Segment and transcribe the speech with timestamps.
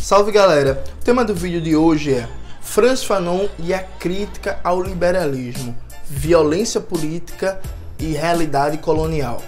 [0.00, 0.82] Salve galera!
[0.98, 2.28] O tema do vídeo de hoje é
[2.62, 5.76] Franz Fanon e a crítica ao liberalismo,
[6.08, 7.60] violência política
[7.98, 9.42] e realidade colonial.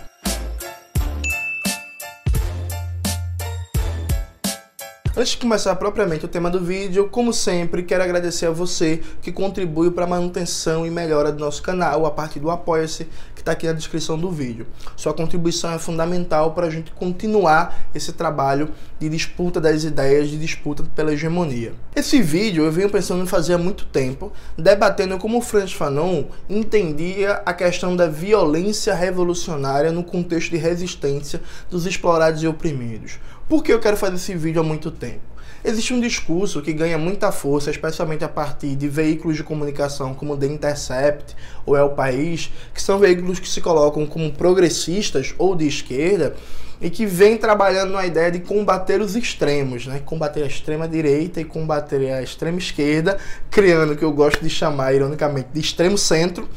[5.16, 9.32] Antes de começar propriamente o tema do vídeo, como sempre, quero agradecer a você que
[9.32, 13.08] contribui para a manutenção e melhora do nosso canal a partir do Apoia-se,
[13.42, 14.68] que está aqui na descrição do vídeo.
[14.96, 18.70] Sua contribuição é fundamental para a gente continuar esse trabalho
[19.00, 21.74] de disputa das ideias, de disputa pela hegemonia.
[21.94, 27.42] Esse vídeo eu venho pensando em fazer há muito tempo, debatendo como Franz Fanon entendia
[27.44, 33.18] a questão da violência revolucionária no contexto de resistência dos explorados e oprimidos.
[33.48, 35.31] Por que eu quero fazer esse vídeo há muito tempo?
[35.64, 40.36] Existe um discurso que ganha muita força, especialmente a partir de veículos de comunicação como
[40.36, 45.54] The Intercept ou É o País, que são veículos que se colocam como progressistas ou
[45.54, 46.34] de esquerda
[46.80, 50.02] e que vem trabalhando na ideia de combater os extremos, né?
[50.04, 53.16] combater a extrema direita e combater a extrema esquerda,
[53.48, 56.48] criando o que eu gosto de chamar, ironicamente, de extremo centro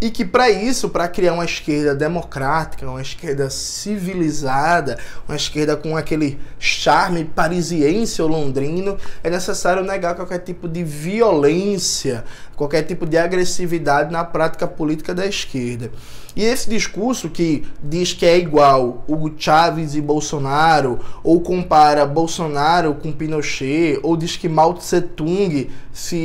[0.00, 5.96] e que para isso, para criar uma esquerda democrática, uma esquerda civilizada, uma esquerda com
[5.96, 12.24] aquele charme parisiense ou londrino, é necessário negar qualquer tipo de violência,
[12.58, 15.92] qualquer tipo de agressividade na prática política da esquerda.
[16.34, 22.94] E esse discurso que diz que é igual Hugo Chávez e Bolsonaro, ou compara Bolsonaro
[22.94, 26.16] com Pinochet, ou diz que Mao Tse Tung se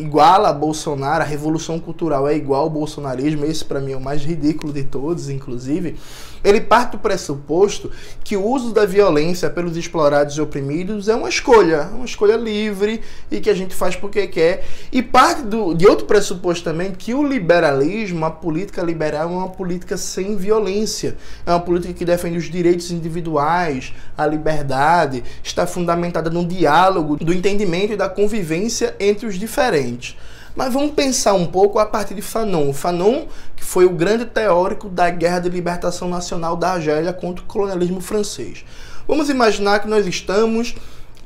[0.00, 4.00] iguala a Bolsonaro, a revolução cultural é igual ao bolsonarismo, esse para mim é o
[4.00, 5.96] mais ridículo de todos, inclusive
[6.44, 7.90] ele parte do pressuposto
[8.22, 13.00] que o uso da violência pelos explorados e oprimidos é uma escolha, uma escolha livre
[13.30, 14.64] e que a gente faz porque quer.
[14.92, 19.48] E parte do, de outro pressuposto também que o liberalismo, a política liberal, é uma
[19.48, 21.16] política sem violência.
[21.46, 27.32] É uma política que defende os direitos individuais, a liberdade, está fundamentada no diálogo, do
[27.32, 30.16] entendimento e da convivência entre os diferentes.
[30.54, 32.72] Mas vamos pensar um pouco a partir de Fanon.
[32.72, 37.46] Fanon, que foi o grande teórico da Guerra de Libertação Nacional da Argélia contra o
[37.46, 38.64] colonialismo francês.
[39.06, 40.74] Vamos imaginar que nós estamos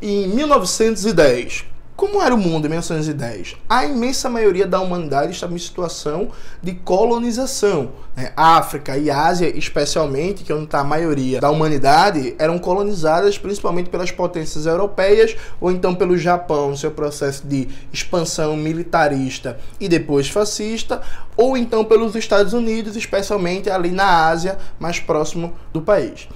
[0.02, 1.71] em 1910.
[2.02, 3.54] Como era o mundo em 1910?
[3.68, 7.92] A imensa maioria da humanidade estava em situação de colonização.
[8.16, 8.32] Né?
[8.36, 13.88] África e Ásia, especialmente, que é onde está a maioria da humanidade, eram colonizadas principalmente
[13.88, 20.28] pelas potências europeias ou então pelo Japão, no seu processo de expansão militarista e depois
[20.28, 21.02] fascista,
[21.36, 26.26] ou então pelos Estados Unidos, especialmente ali na Ásia, mais próximo do país.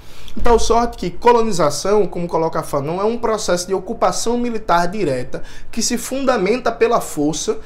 [0.43, 5.41] Tal sorte que colonização, como coloca Fanon, é um processo de ocupação militar direta
[5.71, 7.57] que se fundamenta pela força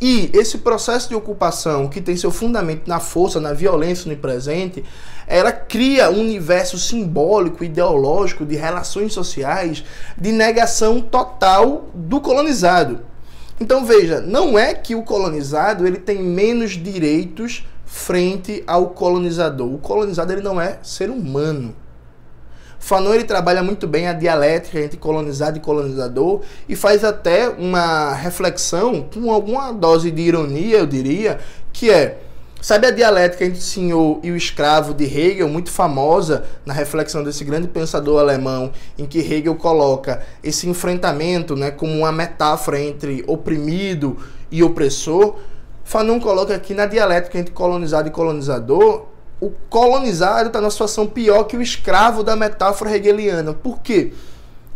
[0.00, 4.84] e esse processo de ocupação que tem seu fundamento na força, na violência no presente,
[5.26, 9.84] ela cria um universo simbólico, ideológico, de relações sociais,
[10.16, 13.00] de negação total do colonizado.
[13.60, 19.72] Então veja, não é que o colonizado ele tem menos direitos frente ao colonizador.
[19.72, 21.74] O colonizado ele não é ser humano.
[22.86, 28.12] Fanon ele trabalha muito bem a dialética entre colonizado e colonizador e faz até uma
[28.14, 31.40] reflexão com alguma dose de ironia, eu diria,
[31.72, 32.18] que é
[32.60, 37.22] Sabe a dialética entre o senhor e o escravo de Hegel, muito famosa na reflexão
[37.22, 43.22] desse grande pensador alemão, em que Hegel coloca esse enfrentamento né, como uma metáfora entre
[43.26, 44.16] oprimido
[44.50, 45.36] e opressor?
[45.84, 51.44] Fanon coloca aqui na dialética entre colonizado e colonizador o colonizado está numa situação pior
[51.44, 53.52] que o escravo da metáfora hegeliana.
[53.52, 54.12] Por quê?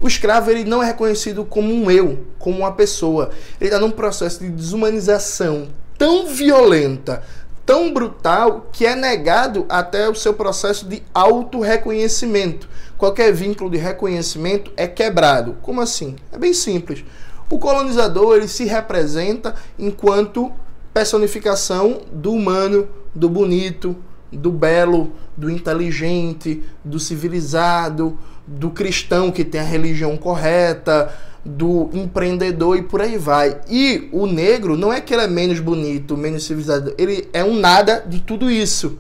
[0.00, 3.30] O escravo ele não é reconhecido como um eu, como uma pessoa.
[3.60, 5.68] Ele está num processo de desumanização
[5.98, 7.22] tão violenta,
[7.66, 12.66] tão brutal, que é negado até o seu processo de auto-reconhecimento.
[12.96, 15.58] Qualquer vínculo de reconhecimento é quebrado.
[15.60, 16.16] Como assim?
[16.32, 17.04] É bem simples.
[17.50, 20.50] O colonizador ele se representa enquanto
[20.94, 23.96] personificação do humano, do bonito,
[24.32, 31.12] do belo, do inteligente, do civilizado, do cristão que tem a religião correta,
[31.44, 33.60] do empreendedor e por aí vai.
[33.68, 37.58] E o negro não é que ele é menos bonito, menos civilizado, ele é um
[37.58, 38.98] nada de tudo isso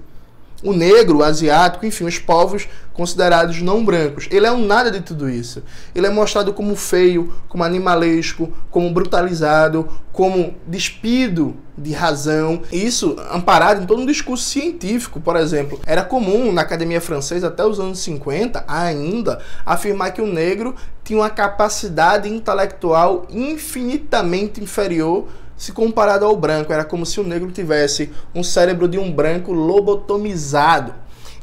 [0.62, 4.28] o negro, o asiático, enfim, os povos considerados não brancos.
[4.30, 5.62] Ele é um nada de tudo isso.
[5.94, 12.60] Ele é mostrado como feio, como animalesco, como brutalizado, como despido de razão.
[12.70, 15.80] Isso amparado em todo um discurso científico, por exemplo.
[15.86, 21.18] Era comum na academia francesa até os anos 50 ainda afirmar que o negro tinha
[21.18, 25.26] uma capacidade intelectual infinitamente inferior
[25.60, 26.72] se comparado ao branco.
[26.72, 30.94] Era como se o negro tivesse um cérebro de um branco lobotomizado.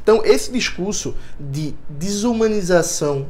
[0.02, 3.28] Então, esse discurso de desumanização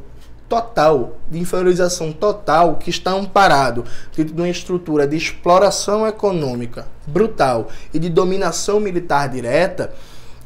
[0.48, 3.84] total, de inferiorização total, que está amparado
[4.16, 9.92] dentro de uma estrutura de exploração econômica brutal e de dominação militar direta,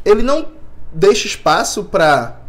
[0.04, 0.48] ele não
[0.92, 2.40] deixa espaço para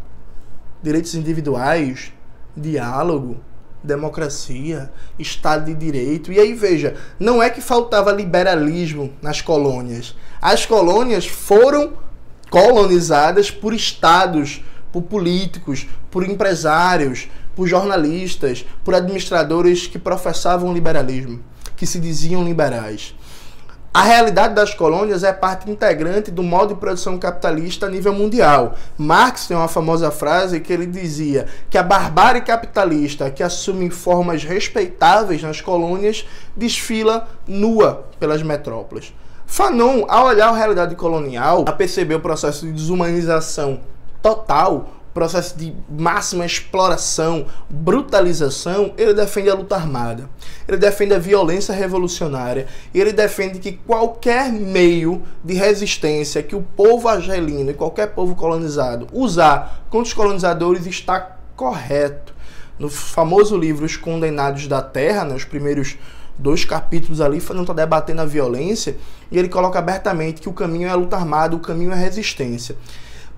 [0.82, 2.12] direitos individuais,
[2.56, 3.36] diálogo,
[3.84, 6.32] democracia, Estado de Direito.
[6.32, 10.16] E aí veja, não é que faltava liberalismo nas colônias.
[10.40, 11.92] As colônias foram
[12.50, 21.40] colonizadas por estados, por políticos, por empresários, por jornalistas, por administradores que professavam liberalismo,
[21.76, 23.14] que se diziam liberais.
[23.96, 28.74] A realidade das colônias é parte integrante do modo de produção capitalista a nível mundial.
[28.98, 34.42] Marx tem uma famosa frase que ele dizia que a barbárie capitalista que assume formas
[34.42, 36.26] respeitáveis nas colônias
[36.56, 39.14] desfila nua pelas metrópoles.
[39.46, 43.78] Fanon, ao olhar a realidade colonial, a perceber o processo de desumanização
[44.20, 50.28] total processo de máxima exploração, brutalização, ele defende a luta armada.
[50.66, 52.66] Ele defende a violência revolucionária.
[52.92, 59.06] Ele defende que qualquer meio de resistência que o povo argelino e qualquer povo colonizado
[59.12, 62.34] usar contra os colonizadores está correto.
[62.76, 65.96] No famoso livro Os Condenados da Terra, né, os primeiros
[66.36, 68.96] dois capítulos ali, não está debatendo a violência,
[69.30, 71.96] e ele coloca abertamente que o caminho é a luta armada, o caminho é a
[71.96, 72.76] resistência.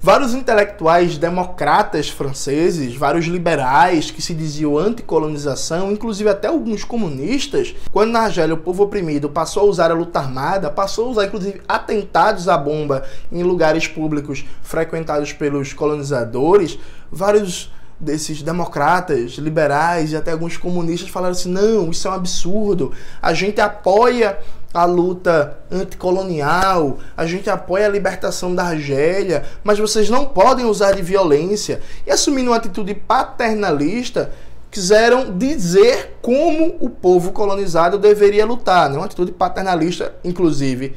[0.00, 8.12] Vários intelectuais democratas franceses, vários liberais que se diziam anticolonização, inclusive até alguns comunistas, quando
[8.12, 11.62] na Argélia o povo oprimido passou a usar a luta armada, passou a usar inclusive
[11.66, 16.78] atentados à bomba em lugares públicos frequentados pelos colonizadores,
[17.10, 22.92] vários desses democratas, liberais e até alguns comunistas falaram assim: não, isso é um absurdo.
[23.20, 24.38] A gente apoia
[24.76, 30.92] a luta anticolonial, a gente apoia a libertação da Argélia, mas vocês não podem usar
[30.92, 31.80] de violência.
[32.06, 34.30] E assumindo uma atitude paternalista,
[34.70, 38.98] quiseram dizer como o povo colonizado deveria lutar, né?
[38.98, 40.94] uma atitude paternalista, inclusive,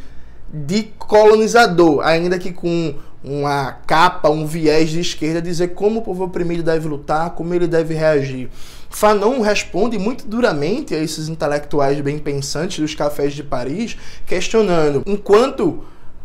[0.53, 6.25] de colonizador, ainda que com uma capa, um viés de esquerda, dizer como o povo
[6.25, 8.49] oprimido deve lutar, como ele deve reagir.
[8.89, 13.95] Fanon responde muito duramente a esses intelectuais bem pensantes dos cafés de Paris,
[14.25, 15.83] questionando: enquanto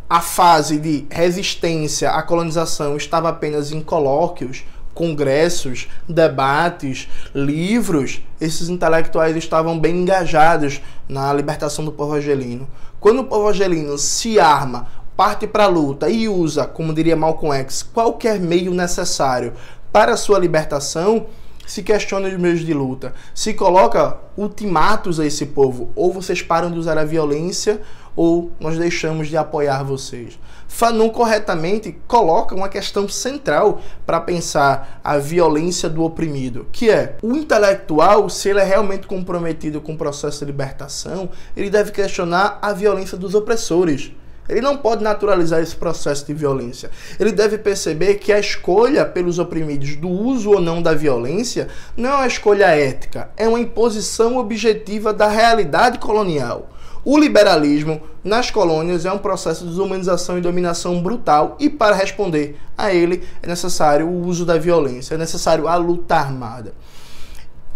[0.08, 4.64] a fase de resistência à colonização estava apenas em colóquios,
[4.94, 12.68] congressos, debates, livros, esses intelectuais estavam bem engajados na libertação do povo argelino.
[13.00, 17.54] Quando o povo argelino se arma parte para a luta e usa, como diria Malcolm
[17.60, 19.52] X, qualquer meio necessário
[19.92, 21.26] para sua libertação,
[21.66, 26.70] se questiona os meios de luta, se coloca ultimatos a esse povo, ou vocês param
[26.70, 27.80] de usar a violência,
[28.16, 30.38] ou nós deixamos de apoiar vocês.
[30.68, 37.36] Fanon corretamente coloca uma questão central para pensar a violência do oprimido, que é o
[37.36, 42.72] intelectual, se ele é realmente comprometido com o processo de libertação, ele deve questionar a
[42.72, 44.12] violência dos opressores.
[44.48, 46.90] Ele não pode naturalizar esse processo de violência.
[47.18, 52.10] Ele deve perceber que a escolha pelos oprimidos do uso ou não da violência não
[52.10, 56.70] é uma escolha ética, é uma imposição objetiva da realidade colonial.
[57.06, 62.58] O liberalismo nas colônias é um processo de desumanização e dominação brutal, e para responder
[62.78, 66.72] a ele é necessário o uso da violência, é necessário a luta armada.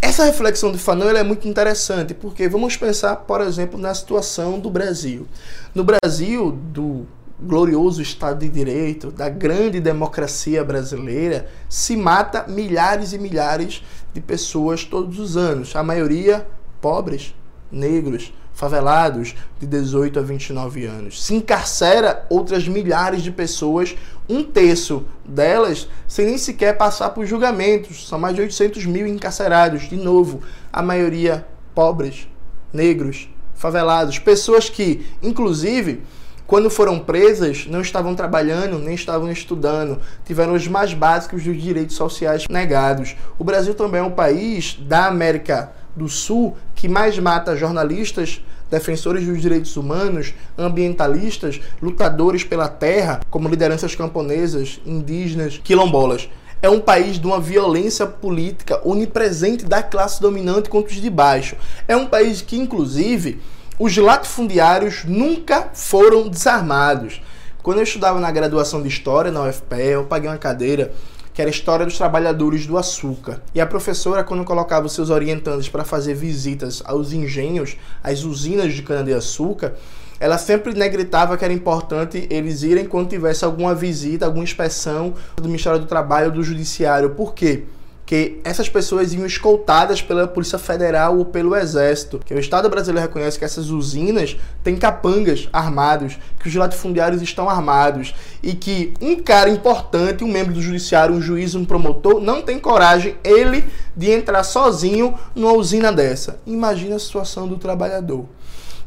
[0.01, 4.71] Essa reflexão de Fanon é muito interessante, porque vamos pensar, por exemplo, na situação do
[4.71, 5.27] Brasil.
[5.75, 7.05] No Brasil, do
[7.41, 13.83] glorioso Estado de Direito, da grande democracia brasileira, se mata milhares e milhares
[14.15, 16.47] de pessoas todos os anos, a maioria
[16.81, 17.35] pobres,
[17.71, 21.25] negros, favelados de 18 a 29 anos.
[21.25, 23.95] Se encarcera outras milhares de pessoas,
[24.29, 28.09] um terço delas sem nem sequer passar por julgamentos.
[28.09, 32.27] São mais de 800 mil encarcerados, de novo, a maioria pobres,
[32.73, 36.03] negros, favelados, pessoas que, inclusive,
[36.45, 41.95] quando foram presas, não estavam trabalhando, nem estavam estudando, tiveram os mais básicos dos direitos
[41.95, 43.15] sociais negados.
[43.39, 49.27] O Brasil também é um país da América do Sul que mais mata jornalistas, defensores
[49.27, 56.29] dos direitos humanos, ambientalistas, lutadores pela terra, como lideranças camponesas, indígenas, quilombolas.
[56.61, 61.57] É um país de uma violência política onipresente da classe dominante contra os de baixo.
[61.87, 63.41] É um país que, inclusive,
[63.79, 67.23] os latifundiários nunca foram desarmados.
[67.63, 70.93] Quando eu estudava na graduação de História na UFPE, eu paguei uma cadeira
[71.39, 73.41] que era História dos Trabalhadores do Açúcar.
[73.55, 78.75] E a professora, quando colocava os seus orientandos para fazer visitas aos engenhos, às usinas
[78.75, 79.75] de cana-de-açúcar,
[80.19, 85.45] ela sempre negritava que era importante eles irem quando tivesse alguma visita, alguma inspeção do
[85.45, 87.11] Ministério do Trabalho ou do Judiciário.
[87.11, 87.67] Por quê?
[88.09, 93.07] Que essas pessoas iam escoltadas pela Polícia Federal ou pelo Exército, que o Estado brasileiro
[93.07, 94.35] reconhece que essas usinas
[94.65, 100.55] têm capangas armados, que os latifundiários estão armados e que um cara importante, um membro
[100.55, 103.63] do judiciário, um juiz, um promotor, não tem coragem, ele,
[103.95, 106.41] de entrar sozinho numa usina dessa.
[106.47, 108.25] Imagina a situação do trabalhador.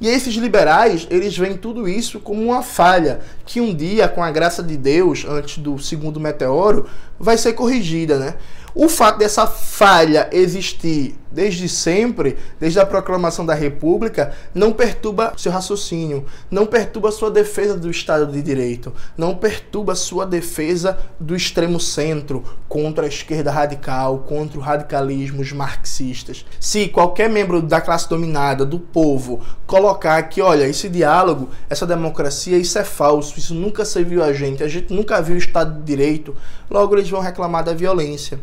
[0.02, 4.32] E esses liberais, eles veem tudo isso como uma falha, que um dia, com a
[4.32, 6.88] graça de Deus, antes do segundo meteoro,
[7.20, 8.34] vai ser corrigida, né?
[8.74, 15.52] O fato dessa falha existir desde sempre, desde a proclamação da República, não perturba seu
[15.52, 21.80] raciocínio, não perturba sua defesa do Estado de Direito, não perturba sua defesa do extremo
[21.80, 26.46] centro contra a esquerda radical, contra o radicalismo, os marxistas.
[26.60, 32.58] Se qualquer membro da classe dominada, do povo, colocar que, olha, esse diálogo, essa democracia,
[32.58, 35.86] isso é falso, isso nunca serviu a gente, a gente nunca viu o Estado de
[35.86, 36.36] Direito,
[36.70, 38.40] logo eles vão reclamar da violência.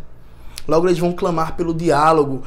[0.68, 2.42] Logo eles vão clamar pelo diálogo,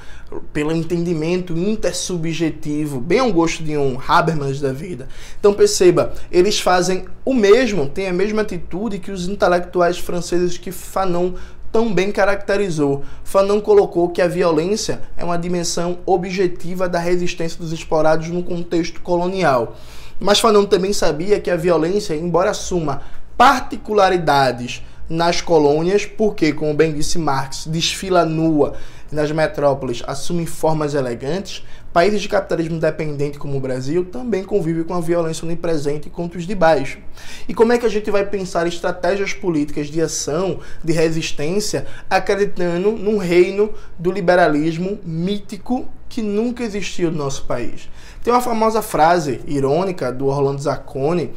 [0.54, 5.08] pelo entendimento intersubjetivo, bem ao gosto de um Habermas da vida.
[5.40, 10.72] Então perceba, eles fazem o mesmo, têm a mesma atitude que os intelectuais franceses que
[10.72, 11.34] Fanon
[11.72, 13.04] tão bem caracterizou.
[13.24, 19.02] Fanon colocou que a violência é uma dimensão objetiva da resistência dos explorados no contexto
[19.02, 19.76] colonial.
[20.20, 23.02] Mas Fanon também sabia que a violência, embora assuma
[23.36, 28.76] particularidades nas colônias, porque, como bem disse Marx, desfila nua
[29.12, 34.94] nas metrópoles assume formas elegantes, países de capitalismo dependente como o Brasil também convivem com
[34.94, 36.98] a violência onipresente contra os de baixo.
[37.46, 42.94] E como é que a gente vai pensar estratégias políticas de ação, de resistência, acreditando
[42.94, 47.90] num reino do liberalismo mítico que nunca existiu no nosso país?
[48.24, 51.32] Tem uma famosa frase irônica do Orlando Zacconi,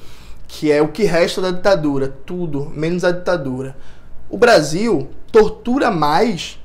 [0.54, 3.76] que é o que resta da ditadura, tudo menos a ditadura.
[4.30, 6.60] O Brasil tortura mais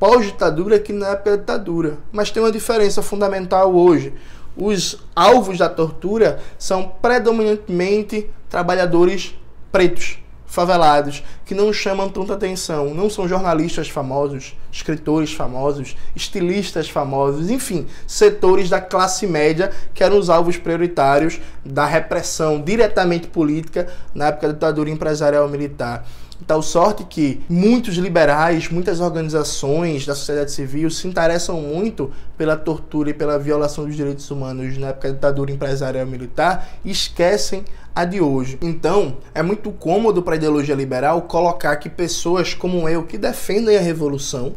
[0.00, 4.12] pós-ditadura que na época da ditadura, mas tem uma diferença fundamental hoje.
[4.56, 9.32] Os alvos da tortura são predominantemente trabalhadores
[9.70, 10.18] pretos,
[10.50, 12.92] favelados, que não chamam tanta atenção.
[12.92, 20.18] Não são jornalistas famosos, escritores famosos, estilistas famosos, enfim, setores da classe média que eram
[20.18, 26.04] os alvos prioritários da repressão diretamente política na época da ditadura empresarial militar.
[26.46, 33.10] Tal sorte que muitos liberais, muitas organizações da sociedade civil se interessam muito pela tortura
[33.10, 38.04] e pela violação dos direitos humanos na época da ditadura empresarial militar e esquecem a
[38.04, 38.58] de hoje.
[38.62, 43.76] Então, é muito cômodo para a ideologia liberal colocar que pessoas como eu, que defendem
[43.76, 44.54] a revolução,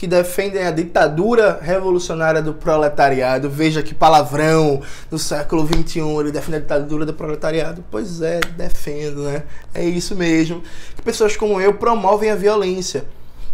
[0.00, 3.50] que defendem a ditadura revolucionária do proletariado.
[3.50, 4.80] Veja que palavrão
[5.10, 7.84] no século XXI, ele defende a ditadura do proletariado.
[7.90, 9.42] Pois é, defendo, né?
[9.74, 10.62] É isso mesmo.
[10.96, 13.04] Que pessoas como eu promovem a violência.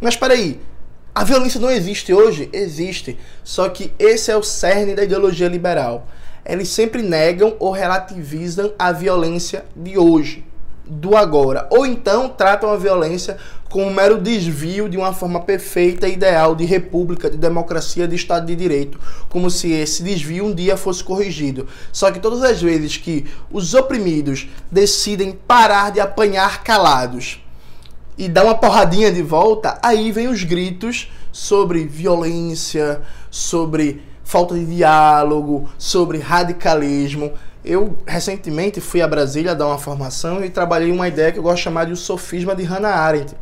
[0.00, 0.60] Mas peraí,
[1.12, 2.48] a violência não existe hoje?
[2.52, 3.18] Existe.
[3.42, 6.06] Só que esse é o cerne da ideologia liberal.
[6.44, 10.46] Eles sempre negam ou relativizam a violência de hoje
[10.86, 11.66] do agora.
[11.70, 13.36] Ou então tratam a violência
[13.68, 18.14] como um mero desvio de uma forma perfeita e ideal de república, de democracia, de
[18.14, 21.66] Estado de Direito, como se esse desvio um dia fosse corrigido.
[21.92, 27.42] Só que todas as vezes que os oprimidos decidem parar de apanhar calados
[28.16, 34.64] e dar uma porradinha de volta, aí vem os gritos sobre violência, sobre falta de
[34.64, 37.32] diálogo, sobre radicalismo.
[37.66, 41.56] Eu recentemente fui a Brasília dar uma formação e trabalhei uma ideia que eu gosto
[41.56, 43.34] de chamar de o sofisma de Hannah Arendt.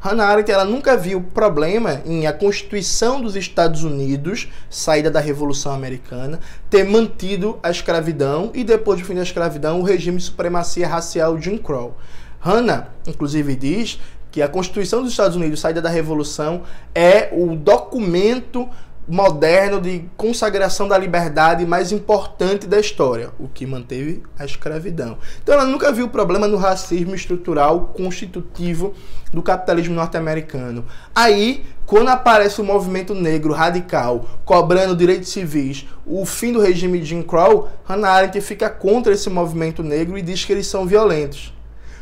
[0.00, 5.70] Hannah Arendt ela nunca viu problema em a Constituição dos Estados Unidos, saída da Revolução
[5.70, 10.88] Americana, ter mantido a escravidão e depois do fim da escravidão o regime de supremacia
[10.88, 11.96] racial Jim Crow.
[12.40, 14.00] Hannah, inclusive, diz
[14.32, 18.68] que a Constituição dos Estados Unidos, saída da Revolução, é o documento
[19.08, 25.16] moderno de consagração da liberdade mais importante da história, o que manteve a escravidão.
[25.42, 28.94] Então ela nunca viu problema no racismo estrutural constitutivo
[29.32, 30.84] do capitalismo norte-americano.
[31.14, 37.06] Aí, quando aparece o movimento negro radical cobrando direitos civis, o fim do regime de
[37.06, 41.52] Jim Crow, Hannah Arendt fica contra esse movimento negro e diz que eles são violentos.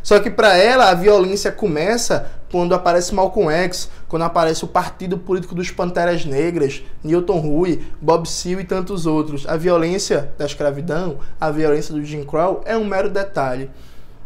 [0.02, 5.18] Só que para ela a violência começa quando aparece Malcolm X, quando aparece o Partido
[5.18, 9.46] Político dos Panteras Negras, Newton Rui, Bob Seale e tantos outros.
[9.46, 13.70] A violência da escravidão, a violência do Jim Crow é um mero detalhe.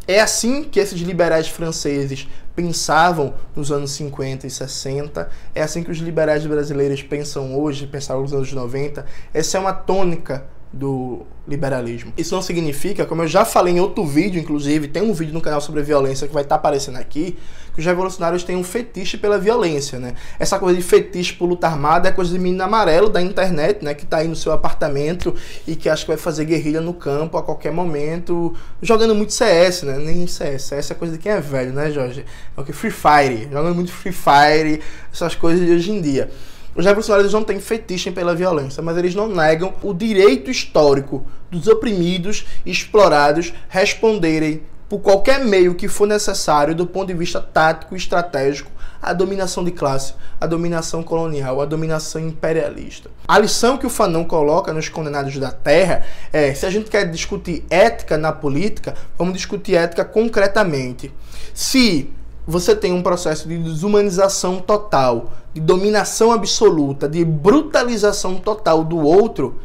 [0.07, 5.91] É assim que esses liberais franceses pensavam nos anos 50 e 60, é assim que
[5.91, 9.05] os liberais brasileiros pensam hoje, pensavam nos anos 90.
[9.33, 12.13] Essa é uma tônica do liberalismo.
[12.17, 15.41] Isso não significa, como eu já falei em outro vídeo, inclusive, tem um vídeo no
[15.41, 17.37] canal sobre violência que vai estar tá aparecendo aqui,
[17.73, 20.13] que os revolucionários têm um fetiche pela violência, né?
[20.39, 23.93] Essa coisa de fetiche por luta armada é coisa de menino amarelo da internet, né?
[23.93, 25.35] Que tá aí no seu apartamento
[25.67, 29.83] e que acha que vai fazer guerrilha no campo a qualquer momento, jogando muito CS,
[29.83, 29.97] né?
[29.97, 32.25] Nem CS, CS é coisa de quem é velho, né, Jorge?
[32.55, 36.29] É o que Free Fire, jogando muito Free Fire, essas coisas de hoje em dia.
[36.73, 41.67] Os revolucionários não têm fetiche pela violência, mas eles não negam o direito histórico dos
[41.67, 47.95] oprimidos e explorados responderem por qualquer meio que for necessário do ponto de vista tático
[47.95, 53.09] e estratégico à dominação de classe, à dominação colonial, à dominação imperialista.
[53.27, 57.09] A lição que o Fanon coloca nos Condenados da Terra é: se a gente quer
[57.09, 61.11] discutir ética na política, vamos discutir ética concretamente.
[61.53, 62.09] Se
[62.45, 69.59] você tem um processo de desumanização total, de dominação absoluta, de brutalização total do outro,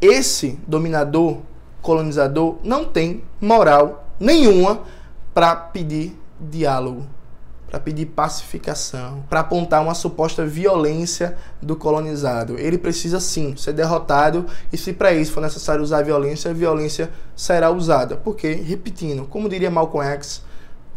[0.00, 1.38] esse dominador,
[1.82, 4.80] colonizador, não tem moral nenhuma
[5.32, 7.06] para pedir diálogo,
[7.68, 12.58] para pedir pacificação, para apontar uma suposta violência do colonizado.
[12.58, 17.10] Ele precisa sim ser derrotado e se para isso for necessário usar violência, a violência
[17.34, 18.16] será usada.
[18.16, 20.42] Porque, repetindo, como diria Malcolm X,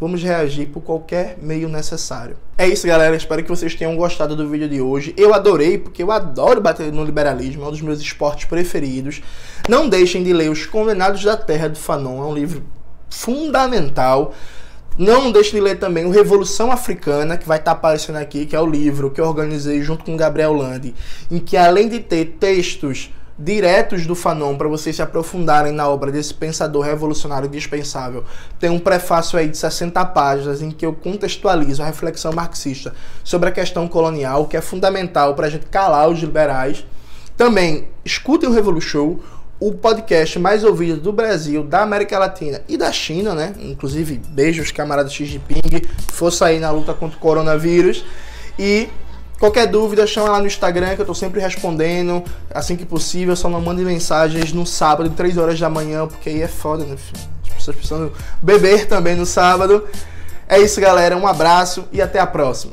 [0.00, 2.36] vamos reagir por qualquer meio necessário.
[2.56, 3.16] É isso, galera.
[3.16, 5.14] Espero que vocês tenham gostado do vídeo de hoje.
[5.16, 9.22] Eu adorei, porque eu adoro bater no liberalismo, é um dos meus esportes preferidos.
[9.68, 12.62] Não deixem de ler Os Condenados da Terra do Fanon, é um livro
[13.10, 14.34] fundamental.
[14.96, 18.60] Não deixe de ler também o Revolução Africana, que vai estar aparecendo aqui, que é
[18.60, 20.92] o livro que eu organizei junto com Gabriel Landi,
[21.30, 26.10] em que além de ter textos diretos do Fanon para vocês se aprofundarem na obra
[26.10, 28.24] desse pensador revolucionário dispensável.
[28.58, 32.92] Tem um prefácio aí de 60 páginas em que eu contextualizo a reflexão marxista
[33.22, 36.84] sobre a questão colonial, que é fundamental para a gente calar os liberais.
[37.36, 39.18] Também escutem o Revolution,
[39.60, 43.54] o podcast mais ouvido do Brasil, da América Latina e da China, né?
[43.60, 48.04] Inclusive, beijos, camarada Xi Jinping, força aí na luta contra o coronavírus.
[48.58, 48.88] E
[49.38, 53.36] Qualquer dúvida, chama lá no Instagram que eu tô sempre respondendo assim que possível.
[53.36, 56.96] Só não mande mensagens no sábado, 3 horas da manhã, porque aí é foda, né?
[57.46, 59.86] As pessoas precisam beber também no sábado.
[60.48, 61.16] É isso, galera.
[61.16, 62.66] Um abraço e até a próxima.